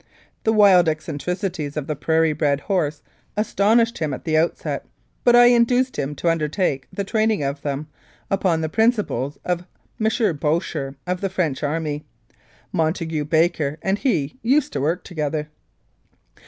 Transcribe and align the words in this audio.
The 0.45 0.51
wild 0.51 0.87
eccentricities 0.89 1.77
of 1.77 1.85
the 1.85 1.95
prairie 1.95 2.33
bred 2.33 2.61
horse 2.61 3.03
astonished 3.37 3.99
him 3.99 4.15
at 4.15 4.23
the 4.25 4.35
outset, 4.35 4.83
but 5.23 5.35
I 5.35 5.45
induced 5.45 5.95
him 5.95 6.15
to 6.15 6.29
undertake 6.31 6.87
the 6.91 7.03
training 7.03 7.43
of 7.43 7.61
them 7.61 7.85
upon 8.31 8.61
the 8.61 8.67
principles 8.67 9.37
of 9.45 9.67
M. 10.03 10.37
Baucher, 10.37 10.95
of 11.05 11.21
the 11.21 11.29
French 11.29 11.61
army. 11.61 12.03
Montague 12.71 13.25
Baker 13.25 13.77
and 13.83 13.99
he 13.99 14.39
used 14.41 14.73
to 14.73 14.81
work 14.81 15.03
together. 15.03 15.49